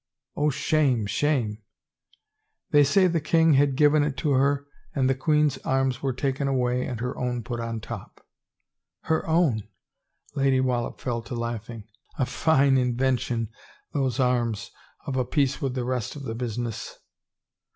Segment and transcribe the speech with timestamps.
[0.35, 2.15] ""Oh, shame, shame I"
[2.71, 6.47] "They say the king had given it to her and the queen's arms were taken
[6.47, 8.25] away and her own put on top
[9.01, 9.67] —""Her own!"
[10.33, 11.83] Lady Wallop fell to laughing.
[12.17, 13.49] "A fine invention,
[13.93, 14.71] those arms—
[15.05, 16.97] of a piece with the rest of the business."